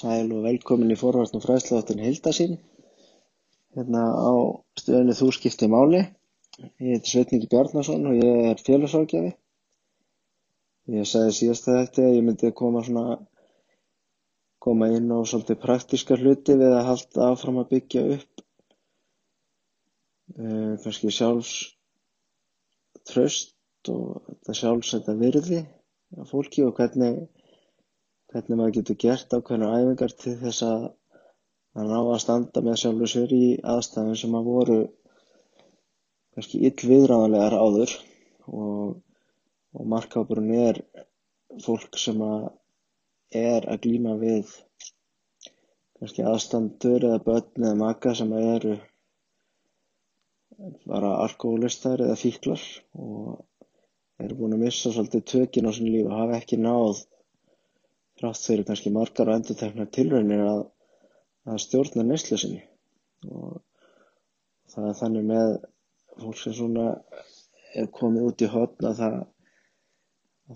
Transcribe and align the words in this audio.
Sæl 0.00 0.30
og 0.32 0.44
velkomin 0.46 0.92
í 0.94 0.96
forvartnum 0.96 1.42
fræðsláttin 1.44 1.98
Hildasín. 2.00 2.54
Hérna 3.76 4.04
á 4.16 4.32
stöðunni 4.80 5.16
þú 5.18 5.26
skipti 5.36 5.66
máli. 5.68 6.00
Ég 6.80 6.94
heiti 6.94 7.10
Sveitningi 7.10 7.48
Bjarnason 7.52 8.06
og 8.08 8.16
ég 8.16 8.46
er 8.52 8.62
félagsrákjafi. 8.64 9.32
Ég 10.94 11.08
sagði 11.10 11.34
síðast 11.36 11.68
að 11.68 11.76
þetta 11.82 12.06
að 12.06 12.16
ég 12.16 12.24
myndi 12.26 12.52
koma 12.60 12.82
svona 12.86 13.18
koma 14.66 14.88
inn 14.92 15.12
á 15.12 15.20
svolítið 15.20 15.60
praktíska 15.66 16.16
hluti 16.20 16.56
við 16.62 16.76
að 16.78 16.88
halda 16.88 17.28
áfram 17.34 17.60
að 17.60 17.70
byggja 17.74 18.06
upp 18.16 18.42
uh, 20.36 20.72
kannski 20.84 21.12
sjálfs 21.16 21.52
tröst 23.08 23.92
og 23.92 24.24
þetta 24.30 24.56
sjálfs 24.62 24.94
þetta 24.96 25.18
virði 25.20 25.60
af 26.20 26.32
fólki 26.32 26.64
og 26.64 26.74
hvernig 26.80 27.20
hvernig 28.30 28.58
maður 28.58 28.76
getur 28.78 28.98
gert 29.04 29.36
ákveðnar 29.36 29.76
æfingar 29.80 30.16
til 30.22 30.36
þess 30.40 30.64
að 30.66 30.88
að 31.78 31.90
ná 31.90 31.98
að 32.00 32.22
standa 32.24 32.62
með 32.66 32.80
sjálfur 32.82 33.10
sér 33.12 33.34
í 33.34 33.44
aðstæðum 33.72 34.16
sem 34.22 34.34
að 34.38 34.48
voru 34.50 34.78
kannski 36.34 36.62
ill 36.66 36.88
viðráðanlegar 36.90 37.56
áður. 37.58 37.92
Og, 38.50 38.96
og 39.78 39.86
markáburinn 39.92 40.54
er 40.58 40.80
fólk 41.62 41.98
sem 42.00 42.18
að 42.26 42.48
er 43.40 43.66
að 43.70 43.84
glíma 43.84 44.16
við 44.18 44.50
kannski 46.00 46.24
aðstandur 46.26 47.06
eða 47.06 47.20
börn 47.26 47.66
eða 47.66 47.78
maka 47.78 48.14
sem 48.18 48.32
að 48.34 48.48
eru 48.56 48.74
bara 50.90 51.12
alkoholistar 51.24 52.02
eða 52.04 52.18
fíklar 52.18 52.64
og 52.98 53.44
eru 54.20 54.36
búin 54.40 54.56
að 54.56 54.64
missa 54.64 54.90
svolítið 54.92 55.26
tökin 55.32 55.70
á 55.70 55.72
sín 55.76 55.92
líf 55.92 56.08
og 56.08 56.16
hafa 56.18 56.40
ekki 56.40 56.58
náð 56.60 57.04
þrátt 58.20 58.44
fyrir 58.46 58.66
kannski 58.68 58.92
margar 58.94 59.30
og 59.30 59.38
endurteknar 59.38 59.90
tilraunir 59.96 60.44
að, 60.44 60.62
að 61.48 61.60
stjórna 61.64 62.04
neyslu 62.06 62.38
sinni. 62.40 62.62
Og 63.30 63.58
það 64.74 64.88
er 64.90 64.98
þannig 65.00 65.28
með 65.30 65.52
fólk 66.20 66.40
sem 66.40 66.56
svona 66.56 66.86
er 67.80 67.90
komið 67.96 68.26
út 68.30 68.44
í 68.44 68.50
hotna 68.50 68.94
það 68.98 69.20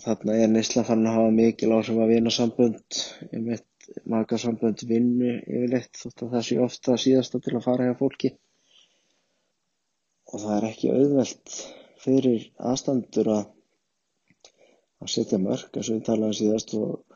þarna 0.03 0.37
er 0.43 0.51
neysla 0.51 0.83
fann 0.87 1.07
að 1.07 1.17
hafa 1.21 1.35
mikil 1.35 1.71
áhrif 1.77 2.01
að 2.03 2.11
vinna 2.11 2.33
sambönd 2.35 3.01
einmitt 3.31 3.89
marga 4.11 4.39
sambönd 4.41 4.83
vinnu 4.91 5.37
yfirleitt 5.39 6.01
þótt 6.01 6.25
að 6.25 6.35
það 6.35 6.47
sé 6.49 6.59
ofta 6.65 6.97
síðasta 7.01 7.41
til 7.45 7.55
að 7.55 7.67
fara 7.69 7.89
hjá 7.89 7.97
fólki. 8.01 8.33
Og 10.33 10.41
það 10.43 10.57
er 10.57 10.69
ekki 10.71 10.93
auðvelt 10.95 11.59
fyrir 12.05 12.49
aðstandur 12.71 13.31
að 13.37 13.45
að 15.05 15.13
setja 15.15 15.39
mörg 15.41 15.77
eins 15.77 15.91
og 15.91 15.99
við 15.99 16.07
talaðum 16.09 16.37
síðast 16.39 16.75
og 16.79 17.14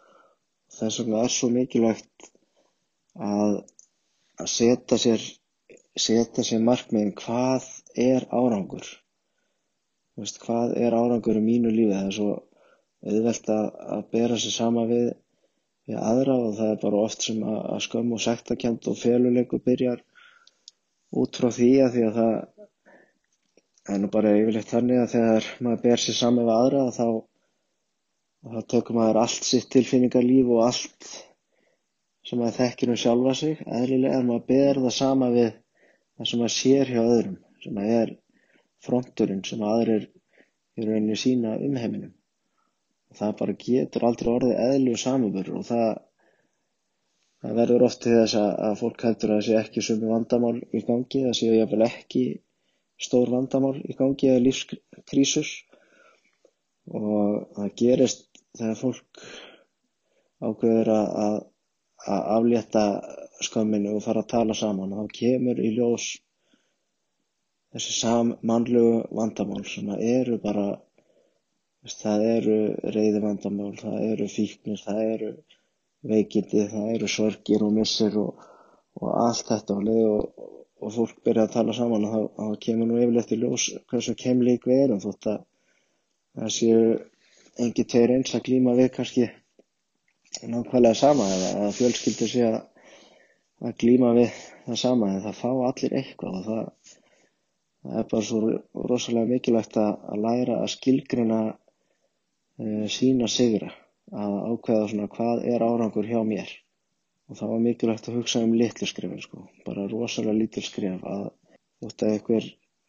þess 0.76 1.00
vegna 1.02 1.24
er 1.24 1.32
svo 1.32 1.48
mikilvægt 1.54 2.30
að, 3.18 3.60
að 4.38 4.50
setja 4.54 4.98
sér 5.00 5.24
setja 5.98 6.44
sér 6.46 6.62
markmiðin 6.64 7.14
hvað 7.18 7.66
er 7.98 8.26
árangur. 8.30 8.86
Veist, 10.18 10.38
hvað 10.42 10.74
er 10.78 10.94
árangur 10.94 11.38
í 11.38 11.44
mínu 11.44 11.72
lífi? 11.74 11.94
Það 11.94 12.10
er 12.10 12.16
svo 12.18 12.28
auðvelt 13.08 13.50
að, 13.54 13.66
að 13.96 14.04
bera 14.14 14.38
sér 14.42 14.54
sama 14.54 14.84
við, 14.90 15.08
við 15.88 15.98
aðra 16.02 16.36
og 16.44 16.54
það 16.58 16.72
er 16.74 16.80
bara 16.84 17.02
oft 17.06 17.26
sem 17.26 17.42
að, 17.42 17.58
að 17.74 17.82
skömm 17.86 18.14
og 18.16 18.22
sektakent 18.24 18.88
og 18.90 18.98
feluleiku 18.98 19.60
byrjar 19.64 20.02
út 21.18 21.40
frá 21.40 21.50
því 21.54 21.70
að 21.84 21.94
því 21.96 22.06
að 22.08 22.18
það 22.20 22.34
er 23.94 24.02
nú 24.02 24.10
bara 24.12 24.34
yfirleitt 24.36 24.72
þannig 24.74 25.02
að 25.02 25.12
þegar 25.14 25.50
maður 25.64 25.84
ber 25.86 26.02
sér 26.02 26.18
sama 26.18 26.44
við 26.44 26.56
aðra 26.56 26.82
þá 26.98 27.06
og 28.44 28.54
þá 28.54 28.60
tekur 28.74 28.98
maður 28.98 29.18
allt 29.22 29.46
sitt 29.48 29.68
tilfinningarlíf 29.74 30.50
og 30.54 30.62
allt 30.66 31.08
sem 32.28 32.40
maður 32.40 32.56
þekkir 32.58 32.92
um 32.92 33.00
sjálfa 33.02 33.34
sig 33.40 33.62
eðlilega. 33.64 34.20
En 34.20 34.28
maður 34.30 34.46
ber 34.52 34.80
það 34.84 34.94
sama 34.98 35.30
við 35.34 35.50
það 35.50 36.30
sem 36.30 36.42
maður 36.42 36.56
sér 36.56 36.92
hjá 36.92 37.00
öðrum 37.02 37.38
sem 37.64 37.76
maður 37.78 38.00
er 38.02 38.14
fronturinn 38.86 39.44
sem 39.48 39.64
aðrir 39.66 40.08
í 40.78 40.86
rauninni 40.86 41.18
sína 41.18 41.56
um 41.58 41.78
heiminum. 41.82 42.12
Og 43.08 43.18
það 43.18 43.38
bara 43.40 43.56
getur 43.64 44.04
aldrei 44.06 44.30
orðið 44.34 44.60
eðlu 44.66 44.98
samanbörur 45.02 45.60
og 45.60 45.64
það, 45.70 45.88
það 47.42 47.56
verður 47.62 47.86
oft 47.88 48.02
til 48.04 48.16
þess 48.18 48.36
að, 48.38 48.50
að 48.68 48.76
fólk 48.82 49.06
heldur 49.08 49.32
að 49.32 49.40
það 49.40 49.46
sé 49.48 49.56
ekki 49.62 49.86
sumi 49.88 50.12
vandamál 50.12 50.58
í 50.60 50.84
gangi 50.90 51.24
það 51.24 51.38
séu 51.40 51.56
jáfnvel 51.56 51.86
ekki 51.88 52.26
stór 53.08 53.32
vandamál 53.32 53.76
í 53.82 53.96
gangi 53.98 54.30
eða 54.30 54.44
lífskrísus 54.44 55.54
og 56.88 57.48
það 57.56 57.74
gerist 57.78 58.27
þegar 58.58 58.80
fólk 58.82 59.22
ákveður 60.38 60.92
að, 60.94 61.38
aflétta 62.08 62.84
skömminu 63.42 63.96
og 63.96 64.04
fara 64.04 64.22
að 64.24 64.32
tala 64.32 64.56
saman 64.58 64.94
þá 64.94 65.16
kemur 65.18 65.60
í 65.62 65.72
ljós 65.76 66.10
þessi 67.74 67.94
sammannlegu 67.98 69.00
vandamál 69.18 69.64
sem 69.68 69.90
eru 69.96 70.38
bara 70.42 70.68
það 71.88 72.24
eru 72.28 72.58
reyði 72.94 73.20
vandamál 73.22 73.72
það 73.78 73.98
eru 74.12 74.28
fíknir, 74.32 74.80
það 74.84 75.02
eru 75.04 75.32
veikindi, 76.08 76.64
það 76.70 76.94
eru 76.94 77.10
sorgir 77.10 77.64
og 77.66 77.74
missir 77.74 78.16
og, 78.20 78.46
og 79.00 79.12
allt 79.26 79.52
þetta 79.52 79.76
og, 79.78 80.48
og, 80.80 80.90
fólk 80.94 81.22
byrja 81.26 81.46
að 81.46 81.54
tala 81.54 81.76
saman 81.76 82.08
þá 82.08 82.48
kemur 82.64 82.90
nú 82.90 82.98
yfirleitt 83.02 83.34
í 83.34 83.40
ljós 83.42 83.68
hversu 83.90 84.14
kemleik 84.18 84.66
við 84.68 84.84
erum 84.86 85.02
þótt 85.04 85.30
að 85.34 85.40
það 86.38 86.52
séu 86.58 86.82
engi 87.64 87.84
tveir 87.90 88.14
eins 88.14 88.34
að 88.36 88.44
glíma 88.48 88.74
við 88.78 88.90
kannski 88.96 89.28
nákvæmlega 90.46 90.98
sama 90.98 91.26
eða 91.34 91.50
að 91.66 91.74
fjölskyldur 91.78 92.30
sé 92.30 92.44
að, 92.46 92.58
að 93.64 93.76
glíma 93.82 94.12
við 94.18 94.38
það 94.66 94.80
sama 94.82 95.10
en 95.12 95.24
það 95.24 95.40
fá 95.40 95.50
allir 95.70 95.96
eitthvað 96.00 96.38
og 96.38 96.46
það, 96.48 96.94
það 97.82 97.98
er 98.02 98.08
bara 98.12 98.28
svo 98.28 98.40
rosalega 98.92 99.32
mikilvægt 99.32 99.78
að, 99.80 99.90
að 100.12 100.24
læra 100.26 100.60
að 100.62 100.72
skilgrina 100.76 101.40
uh, 101.48 102.86
sína 102.92 103.30
sigra 103.32 103.72
að 104.08 104.38
ákveða 104.52 104.88
svona 104.92 105.10
hvað 105.12 105.44
er 105.52 105.64
árangur 105.64 106.08
hjá 106.08 106.20
mér. 106.24 106.52
Og 107.28 107.36
það 107.36 107.50
var 107.52 107.64
mikilvægt 107.64 108.06
að 108.08 108.20
hugsa 108.22 108.40
um 108.40 108.54
litlu 108.56 108.86
skrifin 108.88 109.20
sko, 109.20 109.42
bara 109.66 109.88
rosalega 109.90 110.38
lítil 110.38 110.64
skrif 110.64 111.02
að 111.04 111.26
þótt 111.82 112.04
að 112.04 112.14
einhver 112.14 112.46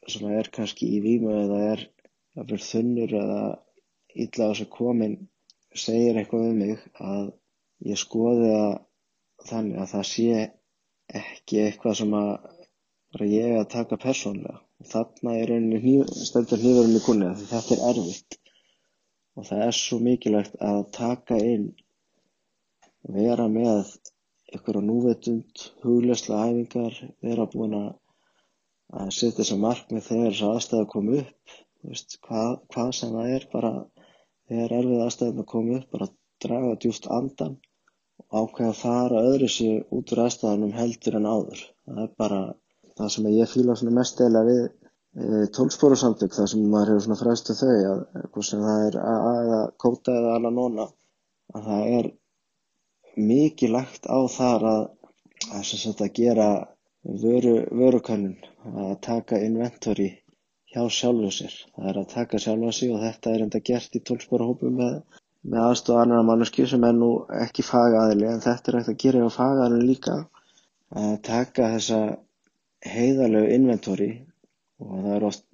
sem 0.10 0.30
er 0.32 0.48
kannski 0.54 0.88
í 0.96 1.02
vímu 1.04 1.34
eða 1.36 1.58
er 1.74 1.84
þunnur 2.70 3.16
eða 3.20 3.42
illa 4.16 4.50
á 4.50 4.52
sig 4.58 4.70
komin 4.74 5.18
segir 5.76 6.18
eitthvað 6.18 6.48
um 6.50 6.62
mig 6.64 6.86
að 7.00 7.28
ég 7.92 8.00
skoði 8.02 8.50
að 8.56 8.72
þannig 9.50 9.82
að 9.82 9.92
það 9.94 10.08
sé 10.12 10.40
ekki 11.20 11.62
eitthvað 11.66 12.00
sem 12.02 12.16
að 12.20 13.28
ég 13.30 13.56
að 13.60 13.70
taka 13.74 13.98
persónlega 14.02 14.60
og 14.80 14.90
þarna 14.94 15.36
er 15.38 15.52
rauninni 15.52 15.96
stendur 16.28 16.62
hníðurinn 16.62 17.00
í 17.00 17.04
kunni 17.06 17.30
því 17.38 17.48
þetta 17.52 17.76
er 17.76 17.86
erfitt. 17.92 18.38
Og 19.38 19.48
það 19.48 19.64
er 19.66 19.76
svo 19.78 20.00
mikilvægt 20.04 20.56
að 20.70 20.80
taka 20.96 21.38
inn 21.54 21.68
vera 23.16 23.48
með 23.52 23.94
ykkur 24.58 24.80
á 24.80 24.82
núvetund 24.84 25.66
huglegsla 25.84 26.44
æfingar 26.50 26.96
vera 27.24 27.48
búin 27.54 27.78
að 27.80 27.90
að 29.00 29.12
setja 29.14 29.38
þess 29.44 29.54
að 29.56 29.64
markmið 29.64 30.06
þegar 30.08 30.32
þess 30.34 30.46
aðstæða 30.50 30.90
kom 30.94 31.10
upp 31.20 31.58
veist, 31.86 32.16
hvað, 32.26 32.56
hvað 32.74 32.92
sem 33.00 33.12
það 33.16 33.34
er 33.36 33.46
bara 33.52 33.74
þegar 34.50 34.76
erfið 34.80 35.04
aðstæðum 35.06 35.42
að 35.44 35.50
koma 35.54 35.80
upp 35.80 35.96
bara 35.96 36.10
draga 36.46 36.76
djúft 36.84 37.10
andan 37.20 37.56
og 38.26 38.42
ákveða 38.42 38.72
að 38.74 38.82
fara 38.82 39.24
öðru 39.30 39.50
sér 39.56 39.80
út 39.96 40.14
úr 40.14 40.24
aðstæðanum 40.26 40.76
heldur 40.78 41.18
en 41.20 41.30
áður. 41.30 41.64
Það 41.86 42.04
er 42.04 42.14
bara 42.24 42.42
það 43.00 43.12
sem 43.16 43.32
ég 43.34 43.52
fýla 43.54 43.78
mest 43.98 44.22
eða 44.26 44.46
við 44.50 44.62
e, 44.66 44.72
tólspóru 45.56 45.98
samtök 46.00 46.36
það 46.36 46.50
sem 46.54 46.70
maður 46.74 46.94
hefur 46.94 47.06
svona 47.08 47.20
fræstu 47.24 47.58
þau 47.60 47.76
að 47.94 48.02
það 48.36 48.88
er 48.88 49.00
að 49.04 49.44
eða 49.44 49.62
kóta 49.86 50.18
eða 50.20 50.38
alla 50.40 50.54
nóna 50.56 50.88
að 51.56 51.70
það 51.70 51.94
er 52.00 52.12
mikið 53.30 53.76
lagt 53.76 54.10
á 54.10 54.20
þar 54.32 54.68
að 54.74 54.82
að, 55.48 55.72
að, 55.94 56.10
gera 56.14 56.50
vöru, 57.04 57.56
vörukönnun 57.72 58.38
að 58.76 58.96
taka 59.06 59.40
inventory 59.40 60.10
hjá 60.74 60.84
sjálfu 60.94 61.32
sér. 61.34 61.56
Það 61.76 61.90
er 61.92 62.00
að 62.02 62.10
taka 62.14 62.40
sjálfa 62.44 62.72
sig 62.78 62.94
og 62.94 63.02
þetta 63.04 63.34
er 63.34 63.44
enda 63.46 63.62
gert 63.70 63.98
í 63.98 64.04
tólsporahópum 64.10 64.76
með, 64.82 64.96
með 65.50 65.66
aðstofa 65.66 66.04
annar 66.06 66.26
manneski 66.28 66.68
sem 66.70 66.86
er 66.86 66.96
nú 66.98 67.12
ekki 67.46 67.66
fagaðili 67.66 68.30
en 68.30 68.44
þetta 68.46 68.72
er 68.72 68.80
ekkert 68.82 68.96
að 68.96 69.04
gera 69.06 69.26
á 69.26 69.38
fagaðilin 69.38 69.90
líka 69.90 70.18
að 71.04 71.14
taka 71.26 71.72
þessa 71.76 72.00
heiðalegu 72.86 73.54
inventori 73.58 74.12
og 74.80 74.96
það 75.04 75.16
er 75.18 75.28
oft 75.28 75.46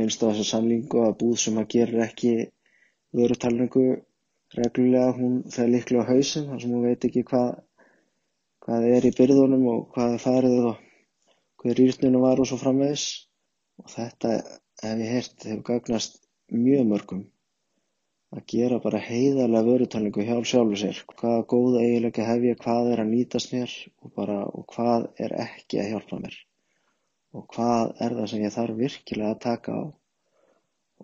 minnst 0.00 0.22
á 0.24 0.30
þessa 0.30 0.46
samlingu 0.54 1.02
að 1.04 1.18
búð 1.20 1.36
sem 1.42 1.58
að 1.60 1.70
gera 1.76 2.06
ekki 2.06 2.34
vörutalningu 3.14 3.84
reglulega 4.54 5.12
hún 5.18 5.36
fer 5.50 5.68
líklega 5.70 6.06
á 6.06 6.10
hausin 6.10 6.48
þar 6.48 6.62
sem 6.62 6.72
hún 6.74 6.86
veit 6.86 7.04
ekki 7.08 7.24
hvað 7.28 7.52
hvað 8.64 8.88
er 8.96 9.06
í 9.10 9.12
byrðunum 9.18 9.66
og 9.74 9.86
hvað 9.94 10.16
er 10.16 10.22
farið 10.24 10.68
og 10.70 10.82
hver 11.62 11.80
rýrninu 11.80 12.22
var 12.22 12.40
og 12.40 12.48
svo 12.48 12.58
framvegis 12.60 13.04
og 13.82 13.90
þetta 13.94 14.34
hef 14.82 15.04
ég 15.04 15.14
heyrt 15.14 15.46
hefur 15.48 15.64
gagnast 15.70 16.20
mjög 16.54 16.86
mörgum 16.90 17.24
að 18.34 18.46
gera 18.50 18.80
bara 18.82 19.00
heiðarlega 19.02 19.68
vörutalningu 19.68 20.24
hjá 20.26 20.34
sjálfu 20.50 20.78
sér. 20.80 21.02
Hvaða 21.20 21.44
góða 21.52 21.82
eiginlega 21.84 22.26
hef 22.26 22.46
ég, 22.48 22.58
hvað 22.64 22.90
er 22.92 23.02
að 23.04 23.12
nýtast 23.12 23.52
mér 23.54 23.74
og, 24.02 24.10
bara, 24.16 24.40
og 24.46 24.66
hvað 24.74 25.06
er 25.26 25.36
ekki 25.44 25.80
að 25.82 25.92
hjálpa 25.92 26.18
mér 26.22 26.40
og 27.34 27.46
hvað 27.50 27.92
er 28.06 28.14
það 28.14 28.28
sem 28.30 28.42
ég 28.44 28.54
þarf 28.54 28.76
virkilega 28.78 29.30
að 29.34 29.40
taka 29.42 29.74
á 29.74 29.82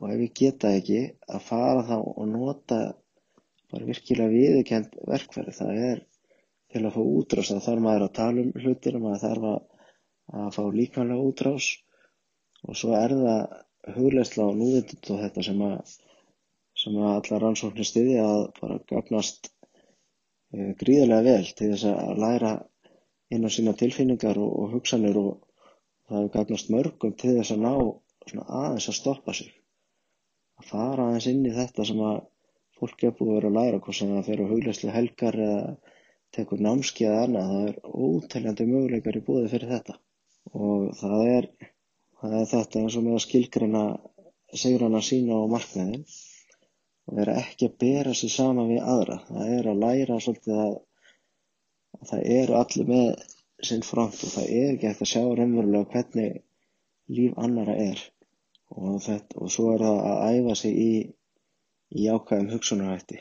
og 0.01 0.05
ef 0.15 0.21
ég 0.25 0.35
geta 0.41 0.71
ekki 0.79 1.01
að 1.27 1.47
fara 1.47 1.83
þá 1.89 1.97
og 2.01 2.27
nota 2.31 2.79
bara 3.71 3.89
virkilega 3.89 4.33
viðurkend 4.33 4.97
verkfæri. 5.11 5.55
Það 5.55 5.81
er 5.91 6.03
til 6.71 6.85
að 6.85 6.95
fá 6.95 7.03
útrás, 7.03 7.51
það 7.51 7.65
þarf 7.67 7.85
maður 7.85 8.07
að 8.07 8.17
tala 8.19 8.45
um 8.45 8.53
hlutina, 8.63 9.03
maður 9.03 9.23
þarf 9.25 9.47
að, 9.51 9.61
að 10.41 10.51
fá 10.57 10.63
líkanlega 10.79 11.27
útrás 11.31 11.71
og 12.69 12.79
svo 12.81 12.95
er 12.99 13.15
það 13.17 13.95
hugleysla 13.97 14.47
og 14.51 14.59
núvitund 14.61 15.12
og 15.15 15.23
þetta 15.25 15.45
sem 15.47 15.62
að 15.67 15.95
sem 16.81 16.97
að 16.97 17.15
allar 17.15 17.43
rannsóknir 17.45 17.89
styðja 17.89 18.25
að 18.25 18.43
bara 18.61 18.77
gagnast 18.93 19.51
e, 19.51 20.73
gríðarlega 20.81 21.27
vel 21.27 21.51
til 21.59 21.71
þess 21.73 21.89
að 21.91 22.21
læra 22.25 22.53
inn 23.35 23.47
á 23.47 23.51
sína 23.53 23.75
tilfinningar 23.81 24.41
og, 24.41 24.53
og 24.62 24.77
hugsanir 24.77 25.19
og 25.21 25.33
það 26.09 26.17
hefur 26.19 26.33
gagnast 26.37 26.73
mörgum 26.75 27.17
til 27.21 27.37
þess 27.39 27.55
að 27.55 27.65
ná 27.67 27.73
aðeins 28.47 28.89
að 28.91 28.99
stoppa 28.99 29.35
sig. 29.37 29.51
Að 30.61 30.71
fara 30.73 31.09
aðeins 31.09 31.29
inn 31.31 31.45
í 31.47 31.55
þetta 31.57 31.87
sem 31.89 32.01
að 32.05 32.21
fólk 32.81 33.05
er 33.05 33.17
búið 33.17 33.31
að 33.31 33.37
vera 33.39 33.51
að 33.51 33.59
læra 33.59 33.81
hvort 33.85 33.99
sem 33.99 34.12
það 34.15 34.29
fer 34.31 34.43
á 34.43 34.51
hugleyslu 34.53 34.95
helgar 34.95 35.41
eða 35.47 35.61
tekur 36.37 36.62
námski 36.65 37.07
eða 37.09 37.25
annað 37.27 37.53
það 37.53 37.69
er 37.69 37.79
óteljandi 38.07 38.67
möguleikar 38.71 39.19
í 39.21 39.25
búið 39.27 39.49
fyrir 39.53 39.73
þetta. 39.75 39.97
Og 40.57 40.87
það 41.01 41.33
er, 41.35 41.49
það 42.21 42.37
er 42.41 42.51
þetta 42.53 42.83
eins 42.83 42.97
og 42.99 43.07
með 43.07 43.17
að 43.19 43.25
skilgrina 43.27 43.85
sigrana 44.61 45.01
sína 45.05 45.39
og 45.39 45.51
markmiðin 45.53 46.05
og 47.11 47.17
vera 47.19 47.37
ekki 47.41 47.69
að 47.71 47.77
bera 47.85 48.15
sig 48.15 48.33
saman 48.33 48.71
við 48.71 48.87
aðra. 48.95 49.19
Það 49.29 49.53
er 49.57 49.69
að 49.71 49.83
læra 49.85 50.19
svolítið 50.23 50.63
að, 50.65 50.77
að 51.99 52.11
það 52.13 52.25
eru 52.37 52.59
allir 52.61 52.91
með 52.91 53.09
sinn 53.71 53.85
front 53.87 54.23
og 54.27 54.35
það 54.35 54.53
er 54.59 54.69
ekki 54.75 54.91
eftir 54.91 55.07
að 55.07 55.13
sjá 55.13 55.23
raunverulega 55.41 55.91
hvernig 55.95 56.39
líf 57.11 57.41
annara 57.45 57.75
er 57.77 58.05
og, 58.71 59.01
þetta, 59.05 59.41
og 59.43 59.51
svo 59.53 59.73
er 59.75 59.85
það 59.85 59.99
að 60.11 60.37
æfa 60.37 60.55
sig 60.61 60.79
í, 60.79 60.93
í 61.99 62.07
ákvæðum 62.15 62.53
hugsunarhætti 62.55 63.19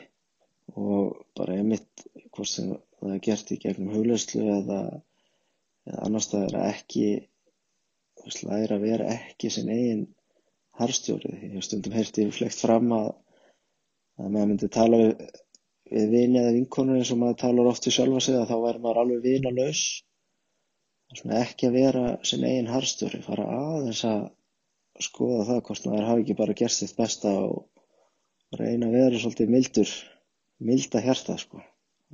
og 0.78 1.24
bara 1.36 1.56
einmitt 1.58 2.04
hvort 2.30 2.48
sem 2.48 2.70
það 3.00 3.14
er 3.16 3.22
gert 3.26 3.50
í 3.50 3.58
gegnum 3.64 3.94
hugleyslu 3.94 4.44
eða, 4.54 4.80
eða 5.88 6.02
annar 6.06 6.24
staðar 6.24 6.60
að 6.60 6.70
ekki 6.76 7.06
læra 8.46 8.76
að 8.76 8.86
vera 8.86 9.10
ekki 9.14 9.50
sinn 9.52 9.70
eigin 9.72 10.06
harstjóri. 10.80 11.32
Ég 11.46 11.56
hef 11.58 11.66
stundum 11.66 11.96
heyrti 11.96 12.26
flekt 12.34 12.60
fram 12.62 12.92
að 12.96 13.10
að 14.20 14.28
maður 14.34 14.50
myndi 14.50 14.68
tala 14.72 15.00
við, 15.00 15.24
við 15.90 16.12
vini 16.14 16.40
eða 16.42 16.54
vinkonur 16.56 17.00
eins 17.00 17.12
og 17.14 17.20
maður 17.22 17.40
talar 17.44 17.70
oft 17.70 17.86
við 17.88 17.96
sjálfa 17.96 18.22
sig 18.26 18.36
að 18.36 18.50
þá 18.50 18.56
væri 18.64 18.82
maður 18.84 19.02
alveg 19.02 19.26
vinalaus 19.26 19.84
ekki 21.40 21.66
að 21.66 21.76
vera 21.78 22.04
sin 22.30 22.44
eigin 22.46 22.70
harstjóri 22.70 23.22
fara 23.24 23.46
aðeins 23.56 24.04
að 24.06 24.20
skoða 25.02 25.46
það 25.48 25.62
hvort 25.66 25.88
maður 25.88 26.08
hafi 26.10 26.24
ekki 26.24 26.36
bara 26.38 26.56
gert 26.60 26.76
sitt 26.76 26.94
besta 26.98 27.32
og 27.40 28.60
reyna 28.60 28.90
að 28.90 28.96
vera 28.98 29.22
svolítið 29.22 29.52
mildur 29.56 29.94
milda 30.70 31.02
hjarta 31.02 31.36
sko 31.40 31.62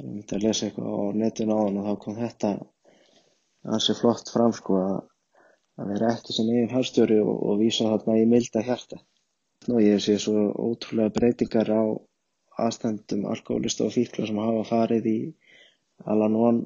ég 0.00 0.06
myndi 0.06 0.36
að 0.36 0.46
lesa 0.46 0.68
eitthvað 0.68 0.96
á 0.96 1.02
netun 1.20 1.52
á 1.52 1.56
hann 1.58 1.78
og 1.82 1.90
þá 1.90 2.00
kom 2.04 2.18
þetta 2.20 2.52
ansi 3.76 3.96
flott 3.98 4.32
fram 4.32 4.54
sko 4.56 4.80
að, 4.80 4.96
að 5.80 5.92
vera 5.92 6.12
ekki 6.14 6.34
sin 6.36 6.52
eigin 6.52 6.72
harstjóri 6.72 7.18
og, 7.22 7.34
og 7.48 7.58
vísa 7.62 7.88
þarna 7.92 8.18
í 8.20 8.28
milda 8.30 8.62
hjarta. 8.68 9.00
Og 9.72 9.80
ég 9.82 10.00
sé 10.04 10.16
svo 10.22 10.46
ótrúlega 10.68 11.14
breytingar 11.16 11.72
á 11.72 11.82
aðstændum 12.66 13.26
alkoholista 13.32 13.84
og 13.86 13.92
fíkla 13.96 14.28
sem 14.28 14.38
hafa 14.40 14.62
farið 14.70 15.10
í 15.10 15.18
Al-Anon 16.12 16.62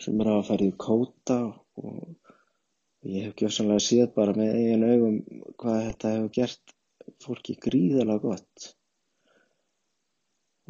sem 0.00 0.20
er 0.22 0.32
að 0.32 0.46
farið 0.48 0.72
í 0.72 0.76
kóta 0.80 1.38
og 1.80 2.32
ég 3.10 3.28
hef 3.28 3.36
gjössanlega 3.38 3.84
séð 3.84 4.10
bara 4.16 4.34
með 4.36 4.56
eigin 4.56 4.86
augum 4.88 5.16
hvað 5.60 5.80
þetta 5.86 6.12
hefur 6.14 6.34
gert 6.38 6.74
fólki 7.24 7.56
gríðalega 7.66 8.24
gott. 8.24 8.66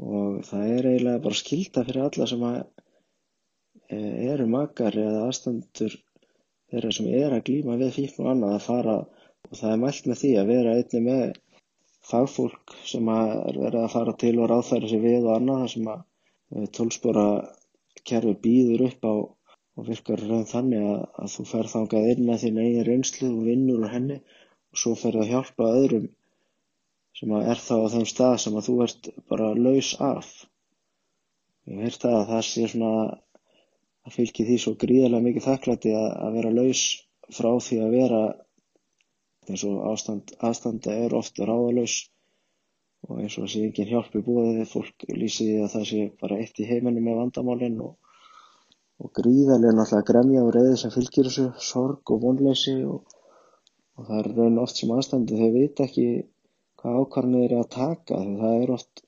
Og 0.00 0.40
það 0.48 0.74
er 0.76 0.90
eiginlega 0.90 1.24
bara 1.26 1.40
skilta 1.40 1.84
fyrir 1.86 2.06
alla 2.08 2.28
sem 2.30 2.44
að 2.50 2.60
e, 3.88 3.98
eru 4.32 4.46
makar 4.50 4.96
eða 4.96 5.26
aðstandur 5.28 5.96
þeirra 6.70 6.92
sem 6.96 7.08
er 7.20 7.36
að 7.36 7.44
glýma 7.48 7.78
við 7.80 7.94
fíkn 7.96 8.24
og 8.24 8.30
annað 8.32 8.56
að 8.56 8.66
fara 8.66 8.96
og 9.00 9.58
það 9.60 9.72
er 9.72 9.80
mælt 9.84 10.10
með 10.10 10.20
því 10.22 10.32
að 10.40 10.52
vera 10.52 10.76
einnig 10.78 11.06
með 11.06 11.24
fagfólk 12.10 12.76
sem 12.92 13.10
er 13.14 13.58
verið 13.64 13.80
að 13.82 13.92
fara 13.94 14.14
til 14.22 14.36
og 14.38 14.50
ráðfæra 14.50 14.90
sig 14.90 15.02
við 15.04 15.26
og 15.26 15.34
annað 15.36 15.66
sem 15.74 15.90
að 15.94 16.00
eh, 16.00 16.68
tólspora 16.78 17.26
kerfi 18.10 18.36
býður 18.46 18.86
upp 18.88 19.06
á 19.06 19.14
og 19.80 19.86
virkar 19.88 20.22
raun 20.28 20.46
þannig 20.48 20.84
að, 20.84 21.02
að 21.22 21.34
þú 21.34 21.44
fer 21.50 21.68
þangað 21.72 22.08
inn 22.12 22.24
með 22.28 22.42
þín 22.44 22.62
eigin 22.64 22.86
reynslu 22.88 23.28
og 23.30 23.44
vinnur 23.48 23.84
úr 23.84 23.92
henni 23.94 24.18
og 24.20 24.80
svo 24.82 24.94
fer 24.98 25.16
það 25.16 25.24
að 25.24 25.32
hjálpa 25.34 25.68
öðrum 25.80 26.08
sem 27.20 27.34
er 27.36 27.60
þá 27.60 27.74
á 27.84 27.92
þeim 27.94 28.06
stað 28.08 28.36
sem 28.44 28.56
að 28.58 28.66
þú 28.68 28.74
ert 28.84 29.08
bara 29.30 29.48
laus 29.56 29.90
af. 30.04 30.28
Ég 31.68 31.82
veit 31.82 31.98
það 32.02 32.16
að 32.18 32.28
það 32.30 32.44
sé 32.48 32.68
svona 32.72 32.92
að 34.06 34.16
fylgji 34.16 34.46
því 34.48 34.58
svo 34.62 34.76
gríðarlega 34.80 35.26
mikið 35.26 35.46
þakklæti 35.48 35.92
að, 35.96 36.08
að 36.24 36.38
vera 36.38 36.54
laus 36.58 36.84
frá 37.30 37.50
því 37.66 37.80
að 37.84 37.96
vera 37.96 38.22
eins 39.50 39.64
og 39.66 39.82
ástand, 39.90 40.32
aðstanda 40.46 40.94
er 41.04 41.14
ofta 41.16 41.46
ráðalaus 41.48 41.96
og 43.08 43.20
eins 43.22 43.36
og 43.38 43.46
það 43.46 43.52
sé 43.54 43.62
engin 43.66 43.90
hjálp 43.90 44.16
í 44.16 44.22
búið 44.26 44.60
fólk 44.70 45.06
lýsi 45.08 45.46
því 45.48 45.58
að 45.64 45.72
það 45.74 45.86
sé 45.90 46.02
bara 46.20 46.38
eitt 46.42 46.60
í 46.60 46.68
heiminu 46.68 47.02
með 47.04 47.20
vandamálinn 47.20 47.78
og, 47.86 47.94
og 49.00 49.12
gríðarlega 49.16 49.76
náttúrulega 49.76 50.08
gremja 50.10 50.44
og 50.44 50.52
reyði 50.56 50.76
sem 50.82 50.94
fylgir 50.96 51.30
þessu 51.30 51.46
sorg 51.70 52.14
og 52.14 52.22
vonleysi 52.26 52.76
og, 52.84 53.16
og 53.96 54.10
það 54.10 54.18
er 54.20 54.30
raun 54.36 54.60
oft 54.64 54.80
sem 54.80 54.92
aðstandi 54.96 55.40
þau 55.40 55.50
veit 55.56 55.84
ekki 55.86 56.08
hvað 56.80 57.00
ákvarðinu 57.04 57.44
er 57.46 57.56
að 57.58 57.70
taka 57.76 58.20
því 58.20 58.36
það 58.42 58.64
er 58.64 58.74
oft 58.76 59.04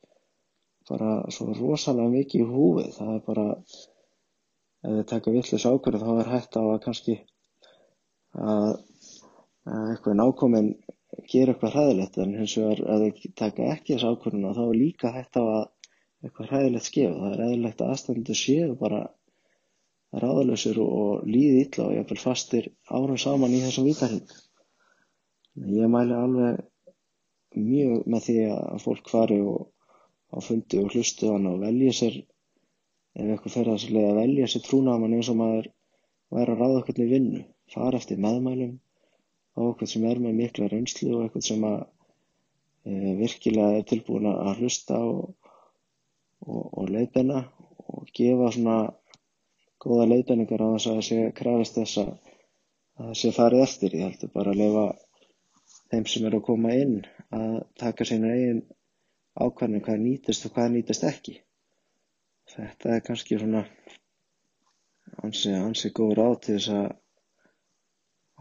bara 0.88 1.12
svo 1.32 1.52
rosalega 1.54 2.12
mikið 2.16 2.42
í 2.42 2.48
húfið 2.48 2.94
það 2.96 3.14
er 3.14 3.24
bara 3.28 3.46
ef 4.82 4.96
þið 4.96 5.04
taka 5.12 5.34
vittlis 5.36 5.66
ákvarðu 5.68 6.02
þá 6.02 6.12
er 6.24 6.32
hægt 6.36 6.58
á 6.58 6.62
að 6.62 6.80
kannski 6.86 7.18
að 8.32 8.72
að 9.62 9.90
eitthvað 9.92 10.18
nákominn 10.18 10.70
gera 11.30 11.52
eitthvað 11.54 11.74
hræðilegt. 11.76 12.18
En 12.18 12.34
hins 12.38 12.56
vegar 12.58 12.80
að 12.94 13.04
þau 13.04 13.32
taka 13.42 13.68
ekki 13.74 13.94
þessu 13.94 14.12
ákvörðuna 14.12 14.54
þá 14.56 14.62
er 14.64 14.78
líka 14.78 15.12
hægt 15.14 15.38
á 15.38 15.42
að 15.42 15.64
eitthvað 16.22 16.52
hræðilegt 16.52 16.88
skef 16.88 17.18
það 17.18 17.34
er 17.34 17.44
eðlilegt 17.46 17.82
að 17.82 17.92
aðstændu 17.94 18.38
séu 18.38 18.72
bara 18.80 19.02
ráðalösur 20.22 20.78
og 20.84 21.22
líði 21.26 21.62
illa 21.64 21.86
og 21.88 21.94
jáfnveil 21.96 22.20
fastir 22.20 22.68
árum 22.92 23.18
saman 23.20 23.54
í 23.56 23.62
þessum 23.62 23.86
vítarhing 23.88 24.34
ég 25.78 25.90
mæli 25.92 26.16
alveg 26.16 26.60
mjög 27.56 28.04
með 28.12 28.26
því 28.26 28.36
að 28.52 28.82
fólk 28.84 29.10
fari 29.12 29.38
og 29.44 29.68
á 30.32 30.38
fundi 30.44 30.80
og 30.80 30.92
hlustu 30.92 31.32
hann 31.32 31.48
og 31.48 31.58
velja 31.64 31.94
sér 31.96 32.20
ef 33.18 33.26
eitthvað 33.26 33.56
fer 33.56 33.70
þessu 33.72 33.94
leið 33.94 34.08
að 34.10 34.20
velja 34.20 34.48
sér 34.52 34.64
trúnaman 34.66 35.16
eins 35.16 35.30
og 35.32 35.38
maður 35.40 35.68
væri 36.32 36.54
að 36.54 36.62
ráða 36.62 36.80
okkur 36.82 37.02
í 37.04 37.10
vinnu 37.12 37.42
fara 37.74 38.00
eftir 38.00 38.20
meðmælum 38.24 38.74
á 39.56 39.60
okkur 39.68 39.90
sem 39.92 40.04
er 40.08 40.20
með 40.24 40.38
mikla 40.40 40.68
reynslu 40.72 41.12
og 41.16 41.24
eitthvað 41.26 41.46
sem 41.48 41.66
að 41.68 41.78
e, 42.88 42.92
virkilega 43.20 43.78
er 43.80 43.86
tilbúin 43.92 44.28
að 44.32 44.62
hlusta 44.62 44.98
og, 45.12 45.52
og, 46.46 46.64
og 46.64 46.92
leiðbenna 46.94 47.44
og 47.92 48.08
gefa 48.16 48.50
svona 48.56 48.78
góða 49.82 50.08
leiðbenningar 50.12 50.62
á 50.62 50.68
þess 50.74 50.88
að 50.88 50.98
það 50.98 51.06
sé 51.08 51.22
krafist 51.38 51.78
þess 51.80 52.02
að 52.02 52.12
það 53.02 53.14
sé 53.20 53.32
farið 53.36 53.64
eftir. 53.66 53.96
Ég 53.98 54.04
heldur 54.06 54.32
bara 54.36 54.52
að 54.52 54.60
lefa 54.62 54.84
þeim 55.92 56.06
sem 56.08 56.26
eru 56.28 56.40
að 56.40 56.46
koma 56.48 56.74
inn 56.78 56.98
að 57.34 57.56
taka 57.82 58.06
sína 58.08 58.32
eigin 58.36 58.62
ákvæmni 59.42 59.80
hvað 59.84 60.04
nýtist 60.04 60.46
og 60.46 60.54
hvað 60.56 60.76
nýtist 60.76 61.08
ekki. 61.08 61.40
Þetta 62.52 62.96
er 62.96 63.04
kannski 63.06 63.38
svona 63.40 63.62
ansi, 65.24 65.52
ansi 65.56 65.92
góð 65.96 66.16
ráð 66.18 66.34
til 66.46 66.56
þess 66.58 66.74
að 66.76 66.90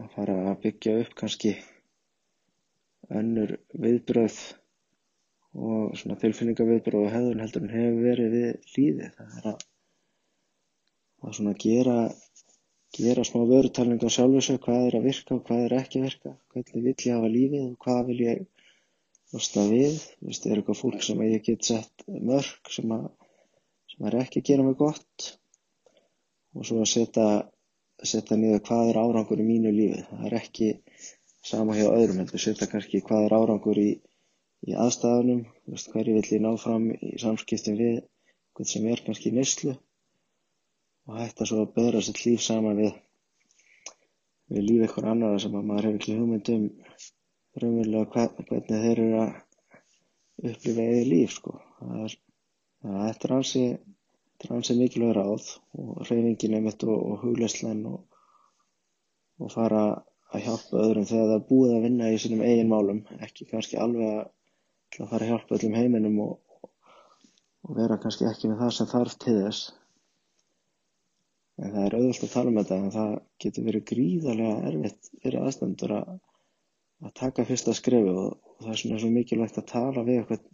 að 0.02 0.10
fara 0.16 0.34
að 0.50 0.58
byggja 0.64 0.96
upp 1.02 1.14
kannski 1.20 1.52
önnur 3.20 3.54
viðbröð 3.84 4.38
og 5.52 5.96
svona 6.00 6.16
tilfinningaviðbröð 6.22 7.06
og 7.06 7.14
hefðun 7.14 7.42
heldur 7.44 7.66
en 7.66 7.74
hefur 7.76 8.04
verið 8.06 8.36
við 8.36 8.76
líði 8.76 9.08
það 9.16 9.34
er 9.40 9.48
að, 9.52 9.64
að 11.22 11.36
svona 11.38 11.56
gera 11.64 11.96
gera 12.96 13.24
smá 13.24 13.42
vörutalning 13.48 14.02
á 14.04 14.10
sjálfsög 14.12 14.60
hvað 14.64 14.86
er 14.88 14.98
að 14.98 15.06
virka 15.08 15.36
og 15.36 15.44
hvað 15.48 15.66
er 15.66 15.76
ekki 15.78 16.00
að 16.00 16.08
virka 16.08 16.34
hvernig 16.54 16.86
vill 16.88 16.96
ég 17.08 17.16
hafa 17.16 17.32
lífið 17.36 17.66
og 17.66 17.76
hvað 17.86 18.02
vil 18.10 18.20
ég 18.26 18.42
losna 19.32 19.62
við? 19.70 19.94
Þú 20.18 20.28
veist, 20.28 20.46
er 20.46 20.58
eitthvað 20.58 20.80
fólk 20.82 21.04
sem 21.06 21.22
ég 21.24 21.44
get 21.46 21.68
sett 21.68 22.04
mörg 22.08 22.72
sem 22.72 22.92
að 22.92 23.06
sem 23.92 24.08
er 24.08 24.18
ekki 24.24 24.42
að 24.42 24.48
gera 24.50 24.66
mig 24.66 24.78
gott. 24.80 25.32
Og 26.52 26.66
svo 26.68 26.82
að 26.82 26.90
setja 26.92 27.26
setja 28.06 28.36
niður 28.38 28.62
hvað 28.66 28.88
er 28.90 28.98
árangur 29.02 29.42
í 29.42 29.46
mínu 29.46 29.72
lífi. 29.74 30.00
Það 30.08 30.24
er 30.28 30.38
ekki 30.38 30.70
sama 31.46 31.76
hjá 31.76 31.86
öðrum 31.90 32.22
heldur 32.22 32.42
setja 32.42 32.68
kannski 32.70 33.02
hvað 33.06 33.28
er 33.28 33.36
árangur 33.36 33.78
í, 33.78 33.90
í 34.66 34.74
aðstæðunum, 34.78 35.44
hverju 35.92 36.16
vill 36.16 36.32
ég 36.34 36.42
ná 36.42 36.50
fram 36.60 36.90
í 36.94 37.14
samskiptum 37.22 37.78
við 37.78 38.02
hvern 38.56 38.70
sem 38.72 38.88
er 38.90 39.04
kannski 39.06 39.30
í 39.30 39.36
neyslu. 39.38 39.76
Og 41.08 41.18
hætta 41.18 41.46
svo 41.48 41.64
að 41.64 41.72
bera 41.78 42.02
sitt 42.02 42.22
líf 42.26 42.42
saman 42.44 42.78
við, 42.78 42.92
við 44.52 44.66
líf 44.68 44.84
eitthvað 44.86 45.08
annara 45.14 45.40
sem 45.42 45.56
að 45.58 45.70
maður 45.70 45.88
hefur 45.88 46.00
ekki 46.00 46.18
hugmynd 46.18 46.52
um 46.56 46.68
raunverulega 47.62 48.28
hvernig 48.48 48.68
þeir 48.68 48.90
eru 48.92 49.08
að 49.22 50.52
upplifa 50.52 50.86
eða 50.90 51.08
líf 51.10 51.34
sko. 51.38 51.56
Það 51.78 52.04
er, 52.06 52.14
þetta 52.82 53.28
er 53.28 53.34
ansi, 53.36 53.64
er 54.42 54.54
ansi 54.56 54.76
mikilvæg 54.78 55.12
ráð 55.16 55.50
og 55.78 56.00
reyfingin 56.08 56.56
einmitt 56.58 56.82
og, 56.86 56.96
og 56.96 57.20
hugleislan 57.22 57.84
og, 57.90 58.00
og 59.42 59.52
fara 59.54 59.82
að 60.32 60.46
hjálpa 60.46 60.80
öðrum 60.80 61.06
þegar 61.08 61.28
það 61.28 61.36
er 61.36 61.44
búið 61.50 61.74
að 61.76 61.84
vinna 61.86 62.08
í 62.10 62.18
sínum 62.22 62.42
eigin 62.46 62.72
málum, 62.72 63.02
ekki 63.20 63.46
kannski 63.50 63.78
alveg 63.80 64.24
að 65.00 65.10
fara 65.10 65.26
að 65.26 65.30
hjálpa 65.30 65.56
öllum 65.58 65.76
heiminum 65.78 66.18
og, 66.24 66.66
og 67.68 67.78
vera 67.78 68.00
kannski 68.00 68.26
ekki 68.28 68.50
með 68.50 68.64
það 68.64 68.74
sem 68.78 68.90
þarf 68.90 69.16
til 69.22 69.36
þess. 69.38 69.62
En 71.62 71.74
það 71.74 71.86
er 71.86 71.96
auðvitað 71.98 72.26
að 72.26 72.34
tala 72.34 72.50
um 72.50 72.58
þetta 72.58 72.78
en 72.80 72.94
það 72.96 73.12
getur 73.44 73.66
verið 73.68 73.86
gríðarlega 73.92 74.70
erfitt 74.70 75.10
fyrir 75.22 75.42
aðstændur 75.42 75.94
að, 75.98 76.14
að 77.04 77.14
taka 77.20 77.46
fyrsta 77.46 77.74
skrefi 77.76 78.14
og, 78.16 78.32
og 78.56 78.64
það 78.64 78.72
er 78.74 78.80
svona 78.82 79.02
svo 79.02 79.12
mikilvægt 79.12 79.60
að 79.60 79.68
tala 79.70 80.06
við 80.08 80.22
eitthvað 80.22 80.48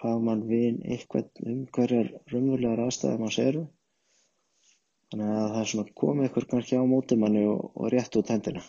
fagmann, 0.00 0.44
vin, 0.50 0.78
eitthvað 0.84 1.42
um 1.46 1.64
hverjar 1.76 2.12
raunverulegar 2.32 2.84
aðstæðar 2.84 3.22
manns 3.22 3.38
eru. 3.42 3.64
Þannig 5.10 5.32
að 5.32 5.50
það 5.54 5.60
er 5.62 5.70
svona 5.72 5.96
komið 6.02 6.28
ykkur 6.28 6.46
kannski 6.52 6.78
á 6.80 6.84
mótumanni 6.90 7.44
og, 7.50 7.60
og 7.74 7.92
rétt 7.94 8.18
út 8.20 8.32
hendina. 8.34 8.62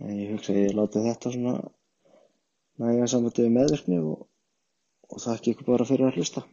En 0.00 0.16
ég 0.16 0.32
hugsa 0.34 0.54
að 0.54 0.62
ég 0.62 0.74
láti 0.76 1.04
þetta 1.04 1.34
svona 1.34 1.54
næja 2.80 3.10
sambandi 3.12 3.44
við 3.44 3.54
meðvirkni 3.56 4.00
og, 4.00 4.24
og 5.10 5.22
þakki 5.26 5.54
ykkur 5.54 5.70
bara 5.74 5.86
fyrir 5.88 6.08
að 6.08 6.18
hlusta. 6.20 6.44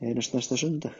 Einast 0.00 0.34
næsta 0.34 0.58
sundag. 0.60 0.96